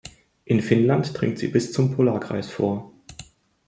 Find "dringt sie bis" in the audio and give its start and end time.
1.13-1.73